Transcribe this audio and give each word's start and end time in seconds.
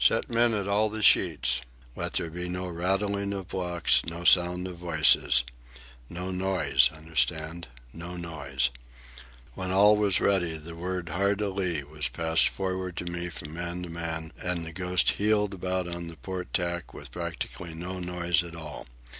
Set 0.00 0.28
men 0.28 0.52
at 0.52 0.66
all 0.66 0.88
the 0.90 1.00
sheets. 1.00 1.60
Let 1.94 2.14
there 2.14 2.28
be 2.28 2.48
no 2.48 2.66
rattling 2.66 3.32
of 3.32 3.46
blocks, 3.46 4.04
no 4.04 4.24
sound 4.24 4.66
of 4.66 4.78
voices. 4.78 5.44
No 6.08 6.32
noise, 6.32 6.90
understand, 6.92 7.68
no 7.92 8.16
noise." 8.16 8.70
When 9.54 9.70
all 9.70 9.96
was 9.96 10.20
ready, 10.20 10.58
the 10.58 10.74
word 10.74 11.10
"hard 11.10 11.40
a 11.40 11.50
lee" 11.50 11.84
was 11.84 12.08
passed 12.08 12.48
forward 12.48 12.96
to 12.96 13.04
me 13.04 13.28
from 13.30 13.54
man 13.54 13.84
to 13.84 13.88
man; 13.88 14.32
and 14.42 14.64
the 14.66 14.72
Ghost 14.72 15.10
heeled 15.10 15.54
about 15.54 15.86
on 15.86 16.08
the 16.08 16.16
port 16.16 16.52
tack 16.52 16.92
with 16.92 17.12
practically 17.12 17.72
no 17.72 18.00
noise 18.00 18.42
at 18.42 18.56
all. 18.56 18.88